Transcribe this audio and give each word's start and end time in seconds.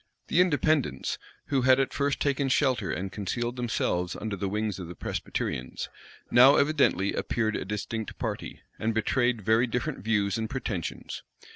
The 0.29 0.41
Independents, 0.41 1.19
who 1.49 1.61
had 1.61 1.79
at 1.79 1.93
first 1.93 2.19
taken 2.19 2.49
shelter 2.49 2.89
and 2.89 3.11
concealed 3.11 3.55
themselves 3.55 4.15
under 4.15 4.35
the 4.35 4.49
wings 4.49 4.79
of 4.79 4.87
the 4.87 4.95
Presbyterians, 4.95 5.89
now 6.31 6.55
evidently 6.55 7.13
appeared 7.13 7.55
a 7.55 7.65
distinct 7.65 8.17
party, 8.17 8.61
and 8.79 8.95
betrayed 8.95 9.41
very 9.43 9.67
different 9.67 9.99
views 9.99 10.39
and 10.39 10.49
pretensions. 10.49 11.21